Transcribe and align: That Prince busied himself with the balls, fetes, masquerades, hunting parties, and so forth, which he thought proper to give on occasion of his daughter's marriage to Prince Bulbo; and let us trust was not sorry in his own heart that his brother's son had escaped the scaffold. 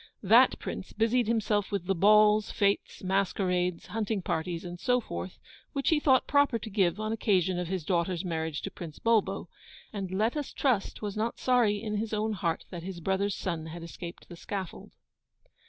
That 0.23 0.57
Prince 0.57 0.93
busied 0.93 1.27
himself 1.27 1.71
with 1.71 1.85
the 1.85 1.93
balls, 1.93 2.49
fetes, 2.49 3.03
masquerades, 3.03 3.85
hunting 3.85 4.23
parties, 4.23 4.65
and 4.65 4.79
so 4.79 4.99
forth, 4.99 5.37
which 5.73 5.89
he 5.89 5.99
thought 5.99 6.25
proper 6.25 6.57
to 6.57 6.69
give 6.71 6.99
on 6.99 7.11
occasion 7.13 7.59
of 7.59 7.67
his 7.67 7.85
daughter's 7.85 8.25
marriage 8.25 8.63
to 8.63 8.71
Prince 8.71 8.97
Bulbo; 8.97 9.47
and 9.93 10.09
let 10.09 10.35
us 10.35 10.53
trust 10.53 11.03
was 11.03 11.15
not 11.15 11.37
sorry 11.37 11.79
in 11.79 11.97
his 11.97 12.15
own 12.15 12.33
heart 12.33 12.65
that 12.71 12.81
his 12.81 12.99
brother's 12.99 13.35
son 13.35 13.67
had 13.67 13.83
escaped 13.83 14.27
the 14.27 14.35
scaffold. 14.35 14.93